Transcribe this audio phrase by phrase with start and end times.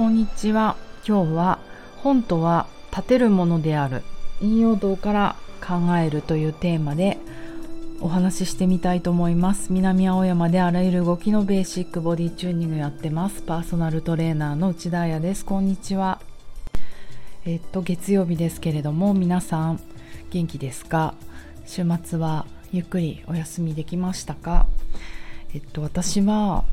[0.00, 0.76] こんにちは。
[1.06, 1.58] 今日は
[1.98, 4.02] 本とは立てるものである。
[4.40, 7.18] 引用道から考えるというテーマで
[8.00, 9.70] お話ししてみたいと思います。
[9.70, 13.42] 南青山であらゆる動きのベーシックボディチューニングやってます。
[13.42, 15.44] パーソナルトレーナーの内田彩です。
[15.44, 16.18] こんにちは。
[17.44, 19.80] えっと月曜日ですけれども皆さん
[20.30, 21.12] 元気ですか？
[21.66, 24.66] 週末はゆっくりお休みできましたか？
[25.52, 26.64] えっと私は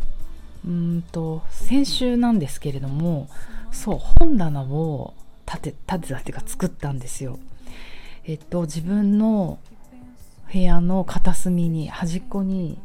[0.66, 3.30] うんと先週なんですけれども
[3.72, 5.14] そう本棚を
[5.46, 7.40] 立て立てたっていうか作ったんですよ。
[8.26, 9.60] えっと自分の
[10.52, 12.80] 部屋の片隅に端っこに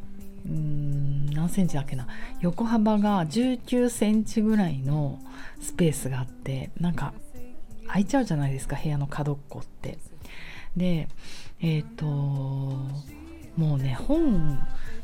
[0.47, 2.07] うん何センチだっけな
[2.41, 5.21] 横幅が19センチぐらいの
[5.61, 7.13] スペースがあってなんか
[7.87, 9.99] 開いちゃうじゃないですか部屋の角っこって。
[10.77, 11.09] で
[11.61, 12.77] えっ、と
[13.57, 14.59] もうね本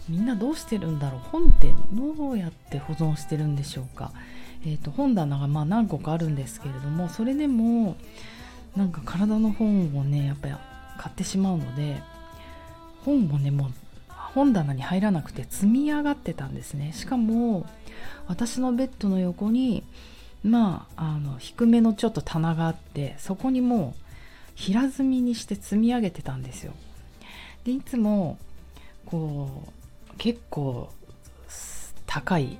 [0.09, 1.21] みんなどうしてるんだろう？
[1.21, 4.13] 本ってどうやって保存してるんでしょうか、
[4.65, 7.97] えーと、本棚がまあ何個かあるんですけれどもそれでも
[8.75, 10.55] なんか体の本をねやっぱり
[10.99, 12.01] 買ってしまうので
[13.05, 13.71] 本もねもう
[14.35, 16.93] 本棚に入らなくて積み上がってたんですね。
[16.95, 17.67] しかも
[18.27, 19.83] 私のベッドの横に
[20.43, 24.03] まああの低めのちょっと棚があってそこにもう
[24.55, 26.73] 平積みにして積み上げてたんですよ。
[27.65, 28.39] でいつも
[29.11, 30.91] こう結構
[32.07, 32.59] 高い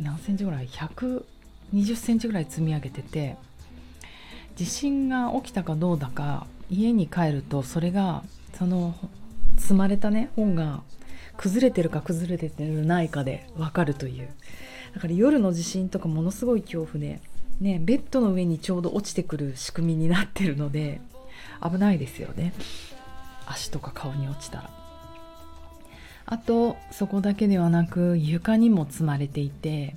[0.00, 3.36] 何センチぐらい120センチぐらい積み上げてて
[4.56, 8.24] 地震が起きたかどうだか家に帰るとそれが
[8.58, 8.94] その
[9.58, 10.82] 積まれたね本が
[11.36, 14.28] 崩れてるか崩れてるないかで分かるという
[14.94, 17.20] だから夜の地震とかものすごい恐怖で、
[17.60, 21.00] ね、ベッドの上にちょうど落ちてくる仕組みになってるので
[21.62, 22.52] 危ないですよね
[23.46, 24.79] 足とか顔に落ちたら。
[26.26, 29.94] あとそこだけではなく床にも積まれていて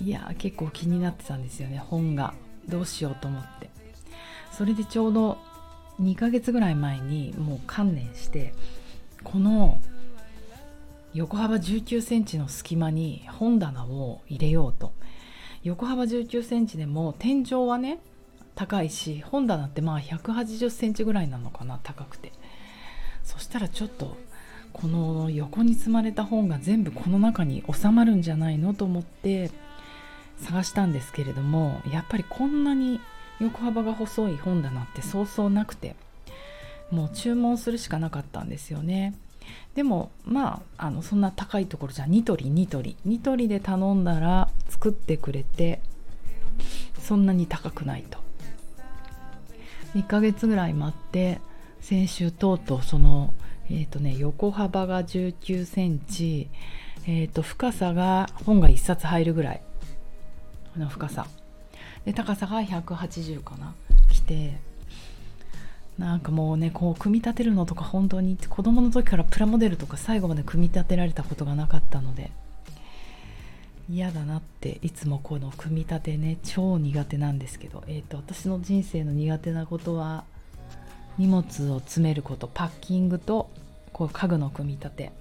[0.00, 2.34] いや結構気になってたんですよね本が。
[2.68, 3.70] どうしようと思って。
[4.52, 5.38] それでちょうど
[6.00, 8.54] 2ヶ月ぐらい前にもう観念して
[9.24, 9.80] この
[11.14, 14.92] 横幅19センチの隙間に本棚を入れようと。
[15.62, 18.00] 横幅19センチでも天井はね
[18.54, 22.32] 高いし本棚ってまあ180センチぐらいなのかな高くて。
[23.24, 24.16] そしたらちょっと
[24.72, 29.50] この横に積まれた本が全部この中に収まるんじゃないのと思って
[30.38, 33.00] 探したんですけれどもやっぱりこんなに
[33.40, 35.96] 横幅が細い本棚ってそうそうなくて
[36.90, 39.14] もう注文するしかなかったんですよね。
[39.74, 45.80] でもまああのそんな高いところじゃニトリニトリニトリで頼んだら作ってくれて
[47.00, 48.18] そんなに高くないと。
[49.94, 51.40] 1ヶ月ぐらい待って
[51.80, 53.34] 先週とうとうその
[53.72, 56.50] えーとね、横幅が19センチ、
[57.06, 59.62] えーと、深さが本が1冊入るぐらい。
[60.76, 61.26] の深さ。
[62.04, 63.74] で高さが180かな。
[64.10, 64.58] 来て
[65.98, 72.30] なんかもうねこう組み立てるのとか本当に子供の時からプラモデルとか最後まで組み立てられたことがなかったので
[73.90, 80.24] 嫌だなっていつもこの組み立てね超苦手なんですけど、えーと私の人生の苦手なことは
[81.18, 83.50] 荷物を詰めることパッキングと
[83.92, 85.12] こう家具の組み立て。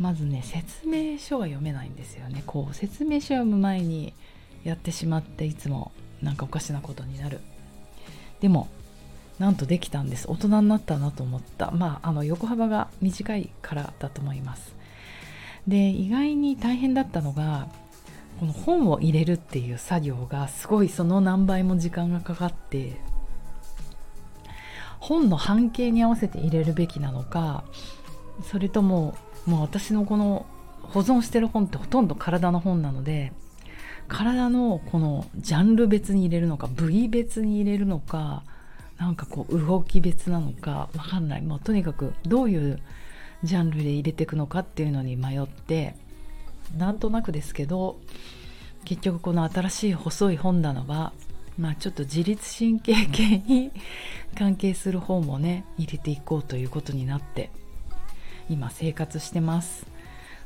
[0.00, 2.42] まずね説明書が読めないんですよね。
[2.46, 4.14] こう説明書読む前に
[4.64, 5.92] やってしまっていつも
[6.22, 7.40] なんかおかしなことになる。
[8.40, 8.68] でも
[9.38, 10.26] なんとできたんです。
[10.26, 11.70] 大人になったなと思った。
[11.72, 14.74] まああの横幅が短いからだと思います。
[15.68, 17.68] で意外に大変だったのが
[18.38, 22.96] この本を入れるっていう作業がすごいその何倍も時間がかかって
[25.10, 27.64] 本の半径に合わせて入れるべきなのか
[28.48, 30.46] それとももう私のこの
[30.82, 33.32] 保存してる本ってほとんど体の本なので
[34.06, 38.44] 体のこのジャンル別に入れるのか部位別に入れるのか
[38.98, 41.42] なんかこう動き別なのか分かんない。
[41.42, 42.78] もうとにかくどういう
[43.42, 45.96] ジャンルで入れていくのかっていうのに迷って
[46.76, 47.98] なんとなくですけど
[48.84, 51.12] 結局この新しい細い本棚は
[51.60, 53.70] まあ、ちょっと自律神経系に
[54.36, 57.50] 関係する方もね入れていこうということになって
[58.48, 59.86] 今生活してます。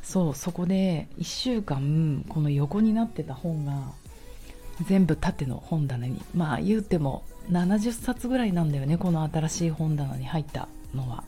[0.02, 3.92] そうそこで1週間この横になってた本が
[4.82, 11.22] 全部縦の本棚にまあ言うても70冊ぐらいなんだよねこの新しい本棚に入ったのは。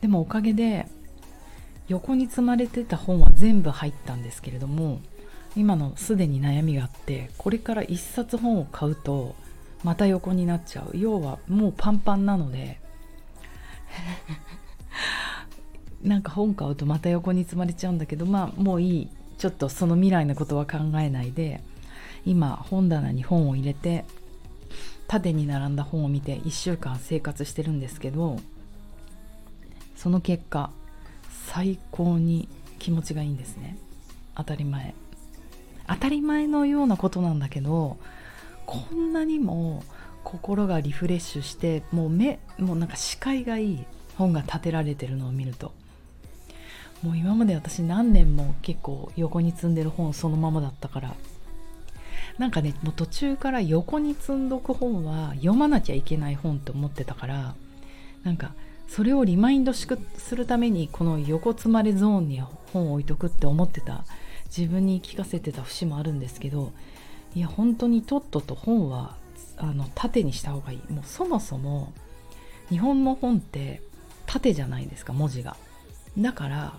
[0.00, 0.86] でもおかげで
[1.88, 5.00] 横に積まれてた本は全部入ったんですけれども
[5.56, 9.34] 今のすでに悩みがあってこれから1冊本を買うと
[9.84, 10.96] また横になっちゃう。
[10.96, 12.80] 要はもうパンパンなので
[16.02, 19.08] なんか本買うとまた横に積まれちゃうんだけどまあもういい。
[19.38, 21.60] ちょっとその未来のことは考えないで
[22.24, 24.04] 今本棚に本を入れて
[25.08, 28.38] 縦に並んだ本を見て1週間生活してるんですけど
[29.96, 30.70] その結果
[31.46, 33.76] 最高に気持ちがいいんですね。
[34.36, 34.94] 当たり前。
[35.88, 37.98] 当たり前のようなことなんだけど
[38.66, 39.82] こんなにも
[40.24, 43.84] 心がリフレッシュしてもう目もうなんか視界がいい
[44.16, 45.72] 本が立てられてるのを見ると。
[47.02, 51.14] もう今まで私何年も結構横に積んでる本そのままだったから。
[52.38, 57.54] なんかねもう途中から横に積んどく本は読まなきゃいけない本って思ってたから
[58.24, 58.52] なんか
[58.88, 59.86] それをリマインドす
[60.34, 62.40] るためにこの横積まれゾーンに
[62.72, 64.04] 本を置いとくって思ってた。
[64.56, 66.72] 自分に聞かせてた節もあるんですけど
[67.34, 69.16] いや本当にとっとと本は
[69.56, 70.92] あの縦にした方がいい。
[70.92, 71.92] もうそもそも
[72.68, 73.80] 日本の本って
[74.26, 75.56] 縦じゃないですか文字が。
[76.18, 76.74] だから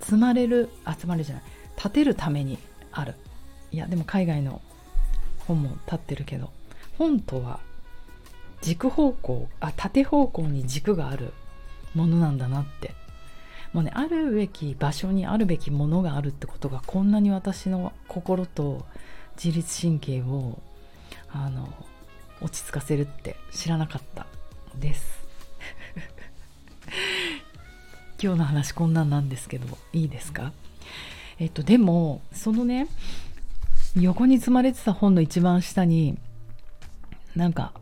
[0.00, 1.44] 積まれる集まるじゃない。
[1.76, 2.58] 立てるために
[2.92, 3.14] ある。
[3.72, 4.60] いやでも海外の
[5.46, 6.50] 本も立ってるけど
[6.98, 7.60] 本とは
[8.62, 11.32] 軸方向あ縦方向に軸がある
[11.94, 12.94] ものなんだなって
[13.74, 18.86] もうねあるべき場所にあるべきものがあるってことがこんなに私の心と
[19.36, 20.58] 自律神経を
[21.30, 21.68] あの
[22.40, 24.26] 落ち着かせるって知らなかった
[24.78, 25.24] です。
[28.22, 30.52] 今日の話こんなんなんですけどいいですか？
[31.40, 32.86] えっとでもそのね
[33.96, 36.16] 横に積まれてた本の一番下に
[37.34, 37.72] なんか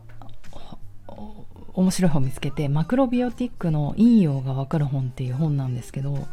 [1.73, 6.27] 面白い本見つけてマクロビオティックの陰陽がわかる本っていう本なんですけど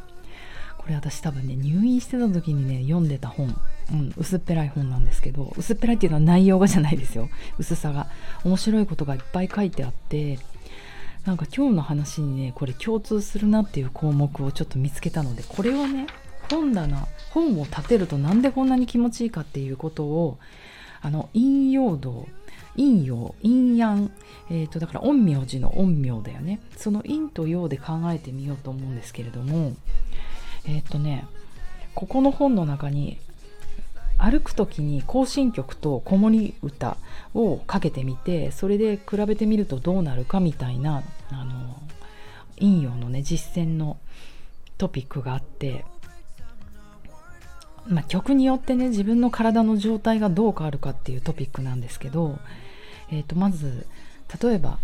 [0.80, 3.54] これ私多分ね入院してた時にね読んでた本、
[3.92, 7.28] うん、薄っぺらい本なんですけど薄っぺらいっていうのは内容がじゃないですよ。
[7.58, 8.06] 薄さが。
[8.44, 10.38] 面白いことがいっぱい書いてあって
[11.26, 16.06] なんか今日の話にねこれ共通するなっていう項目をちょっと見つけたのでこれをね
[16.50, 20.38] 本棚本を立てるとなんでこんなに気持ちいいかっていうことを
[21.02, 22.26] あの陰陽道
[22.80, 24.10] 陰陽陰陽。
[24.50, 26.60] えーと、だから陰陽師の陰陽だよね。
[26.76, 29.74] その陰と陽で考えてみようと思うんですけれども
[30.66, 31.26] えっ、ー、とね
[31.94, 33.18] ここの本の中に
[34.18, 36.96] 歩く時に行進曲と子守歌
[37.34, 41.80] をかけてみてそれで比べてみるとどうなるかみたいなあの
[42.58, 43.98] 陰陽のね実践の
[44.76, 45.84] トピックがあって、
[47.86, 52.38] まあ、曲によってね自分の体の状態がどう変わるかっていうトピックなんですけど、
[53.10, 53.86] えー、とまず
[54.42, 54.78] 例えば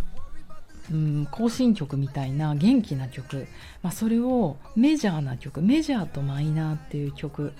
[0.91, 3.47] うん行進曲みたいな元気な曲、
[3.83, 5.61] まあ、それをメジャーな曲。
[5.61, 7.53] メジャーとマイナーっていう曲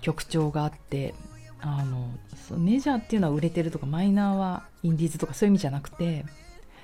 [0.00, 1.14] 曲調があって
[1.60, 2.10] あの
[2.58, 6.24] メジャーっていうのは売れてるとかマイナーはインディーズとかそういう意味じゃなくて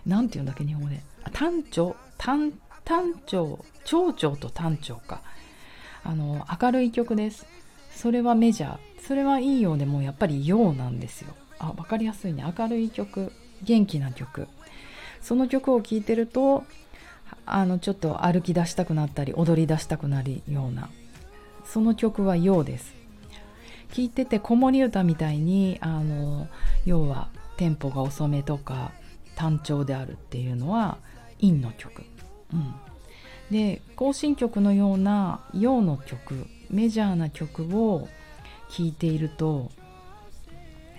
[0.06, 1.00] 何て言うんだっけ日本語で。
[1.32, 1.96] 単調。
[2.16, 2.52] 単
[3.26, 3.64] 調。
[3.84, 5.22] 長調と単調か。
[6.02, 7.46] あの明るい曲です。
[7.92, 8.78] それはメジャー。
[9.06, 11.34] それはいいようでもやっぱり陽なんですよ。
[11.60, 12.44] あ分かりやすいね。
[12.58, 13.32] 明るい曲。
[13.62, 14.48] 元気な曲。
[15.20, 16.64] その曲を聴いてると
[17.44, 20.88] あのちょっと歩き出したくなったり踊り出したくなるような。
[21.64, 22.94] その曲は陽です。
[23.92, 26.48] 聴いてて子守歌みたいにあの
[26.86, 28.92] 要はテンポが遅めとか
[29.34, 30.98] 単調であるっていうのは
[31.40, 32.04] 陰の曲、
[32.52, 32.74] うん、
[33.50, 38.08] で行進曲のような陽の曲メジャーな曲を
[38.68, 39.70] 聴いていると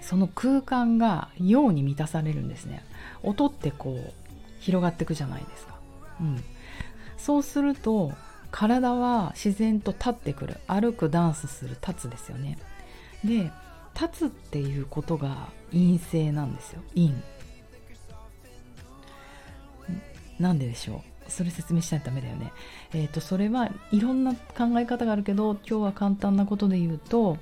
[0.01, 2.83] その空間が陽に満たされるんですね。
[3.23, 4.13] 音ってこう
[4.59, 5.75] 広がってくじゃないですか、
[6.21, 6.43] うん、
[7.17, 8.11] そうすると
[8.51, 10.57] 体は自然と立ってくる。
[10.67, 12.57] 歩くダンスする立つですよね。
[13.23, 13.51] で
[13.93, 16.81] 立つっていうことが陰性なんですよ。
[16.95, 17.13] 陰。
[20.39, 21.31] なんででしょう。
[21.31, 22.51] それ説明しないとダメだよね。
[22.93, 27.37] えっ、ー、とそれはいろんな考え方があるけど今日は簡単なことで言うと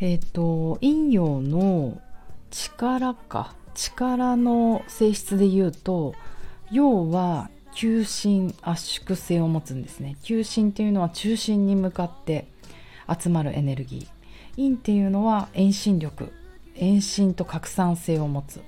[0.00, 2.00] えっ、ー、と陰陽の
[2.50, 3.54] 力か。
[3.74, 6.14] 力の性質で言うと
[6.70, 10.16] 陽は求心圧縮性を持つんですね。
[10.22, 12.48] 求心っていうのは中心に向かって
[13.08, 14.08] 集まるエネルギー。
[14.56, 16.32] 陰っていうのは遠心力。
[16.74, 18.60] 遠心と拡散性を持つ。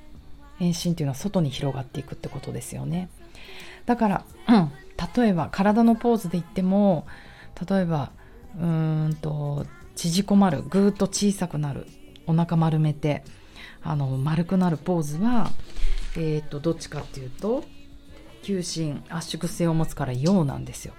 [0.60, 3.08] 遠心っていうのは外に広がっていくってことですよね。
[3.86, 4.72] だから、うん、
[5.16, 7.06] 例えば体のポーズで言っても
[7.68, 8.12] 例えば
[8.56, 9.66] うーんと
[10.10, 11.86] 縮こまるぐーっと小さくなる
[12.26, 13.24] お腹丸めて
[13.82, 15.50] あの丸くなるポーズは
[16.16, 17.64] えっ、ー、とどっちかっていうと
[18.42, 20.94] 求心圧縮性を持つから陽なんですよ。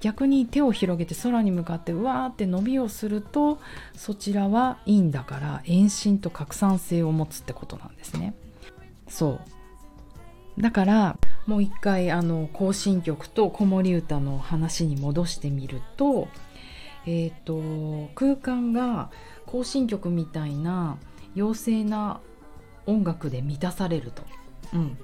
[0.00, 3.60] 逆に手を広げて空に向かってうわーって伸びをすると
[3.94, 8.34] そちらは陰だから遠心と拡散性を持つってことなんですね。
[9.08, 9.40] そ
[10.58, 10.60] う。
[10.62, 16.28] だからもう一回あの行進曲と子守歌の話に戻してみると
[17.06, 19.10] えーと、空間が
[19.46, 20.98] 行進曲みたいな
[21.34, 22.20] 妖精な
[22.86, 24.22] 音楽で満たされると、
[24.74, 24.98] うん、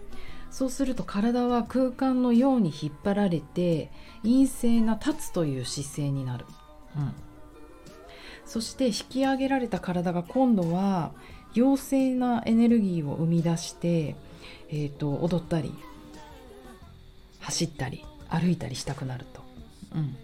[0.50, 3.90] そうすると体は空間のように引っ張られて
[4.22, 6.46] 陰性な立つという姿勢になる、
[6.96, 7.12] うん、
[8.44, 11.12] そして引き上げられた体が今度は
[11.54, 14.16] 陽性なエネルギーを生み出して、
[14.68, 15.72] えーと、踊ったり
[17.40, 19.42] 走ったり歩いたりしたくなると。
[19.94, 20.16] うん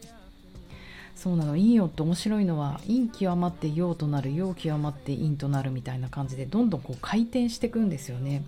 [1.23, 8.43] そうなの陰陽って面白いのは陰極まって陽となる陽極まって陰となるみたいな感じでどんどんこう回転していくんですよね。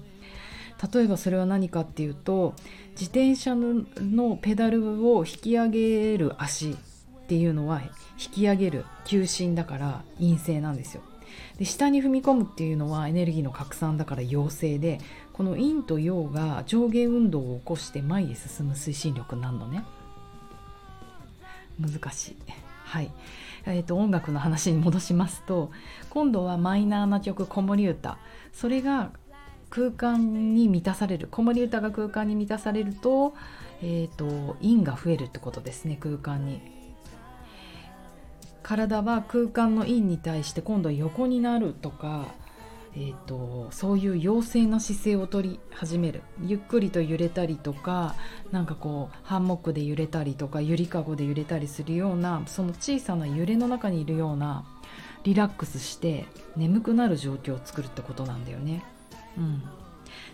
[0.93, 2.55] 例えばそれは何かっていうと
[2.99, 6.77] 自転車のペダルを引き上げる足っ
[7.29, 11.03] ていうのは引き上げる急進だから陰性なんですよ。
[11.59, 14.99] で下に踏み込むっていうのはエネルギーの拡散だから陽性で
[15.33, 19.85] この陰と陽が上下運動を起こして前へ進む推進力になるのね
[21.81, 22.64] 難しい
[22.95, 23.11] はい、
[23.67, 25.73] えーと、音楽の話に戻しますと
[26.11, 28.19] 今度はマイナーな曲子守歌。
[28.53, 29.11] それが
[29.69, 31.27] 空間に満たされる。
[31.29, 33.35] 子守歌が空間に満たされると,、
[33.83, 36.61] えーと、陰が増えるってことですね空間に。
[38.63, 42.29] 体は空間の陰に対して今度横になるとか
[42.97, 48.15] えーと、そういう陽性な姿勢を取り始めるゆっくりと揺れたりとか
[48.53, 54.65] なんかこうハンモックで揺れたりとかゆりかごで揺れたりするようなその小さな揺れの中にいるような
[55.25, 58.85] リラックスして眠くなる状況を作るってことなんだよね。
[59.37, 59.63] うん、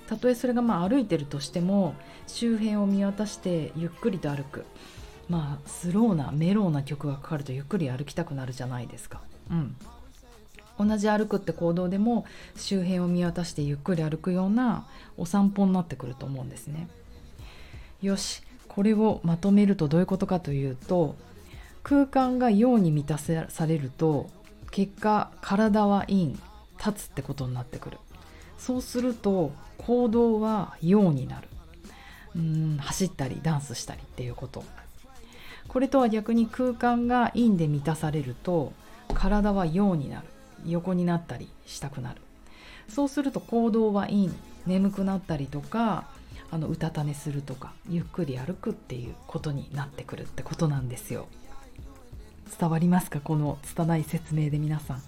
[0.09, 1.95] たとえそれがまあ歩いてるとしても
[2.27, 4.67] 周辺を見渡してゆっくりと歩く
[5.31, 9.23] まあスローなメローな曲がかかるとゆっくり歩きたくなるじゃないですか。
[9.51, 9.77] うん
[10.85, 12.25] 同じ歩くって行動でも
[12.57, 14.87] 周辺を見渡してゆっくり歩くような
[15.19, 16.89] お散歩になってくると思うんですね。
[18.01, 21.17] よしこれをまとめるとどういうことかというと
[21.83, 24.31] 空間が陽に満たされると
[24.71, 26.35] 結果体は陰
[26.79, 27.99] 立つってことになってくる。
[28.59, 31.49] そうすると行動は陽になる。
[32.37, 34.65] うん走ったりダンスしたりっていうこと。
[35.69, 38.73] これとは逆に空間が陰で満たされると
[39.15, 40.27] 体は陽になる。
[40.67, 42.21] 横になったりしたくなる。
[42.89, 44.29] そうすると行動は陰
[44.67, 46.09] 眠くなったりとか
[46.51, 51.29] あのうたた寝するとかゆっくり歩くっていうことになってくるってことなんですよ。
[52.59, 53.21] 伝わりますか？
[53.21, 55.03] この拙い説明で皆さん。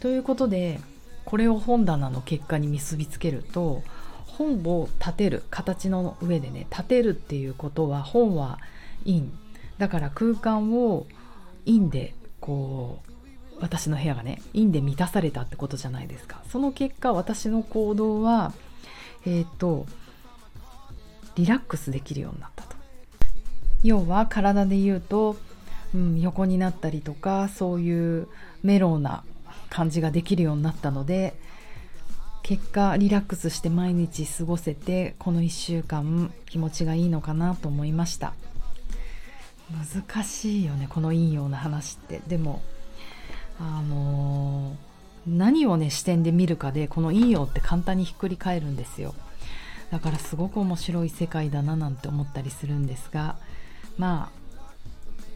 [0.00, 0.80] ということで
[1.24, 3.82] これを本棚の結果に結びつけると
[4.26, 8.58] 本を立てる形の上でね立てるっていうことは本は
[9.04, 9.24] 陰
[9.76, 11.06] だから空間を
[11.66, 13.11] 陰でこう
[13.62, 16.42] 私の部屋がね陰で満たされたってことじゃないですか。
[16.50, 18.52] その結果私の行動は
[19.24, 19.86] えっ、ー、と
[21.36, 22.76] リラックスできるようになったと。
[23.84, 25.36] 要は体で言うと、
[25.94, 28.28] うん、横になったりとかそういう
[28.64, 29.22] メローな
[29.70, 31.34] 感じができるようになったので
[32.42, 38.34] 結果リラックスして毎日過ごせてこの1週間気持ちがいいのかなと思いました。
[39.70, 42.20] 難しいよねこの陰陽な話って。
[42.26, 42.60] でも
[43.60, 44.74] あのー、
[45.26, 49.14] 何をね視点で見るかでこの陰陽って簡単にひっくり返るんですよ。
[49.90, 53.36] だからすごく面白い世界だななんて思ったりするんですが
[53.98, 54.42] まあ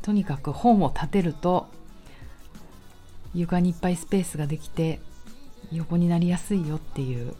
[0.00, 1.68] とにかく本を立てると
[3.34, 4.98] 床にいっぱいスペースができて
[5.72, 7.34] 横になりやすいよっていう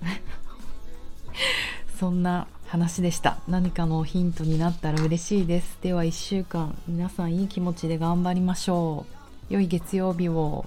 [1.99, 3.39] そんな話でした。
[3.49, 5.79] 何かのヒントになったら嬉しいです。
[5.81, 9.16] では1週間皆さんいい気持ちで頑張りましょう。
[9.49, 10.67] 良い月曜日を。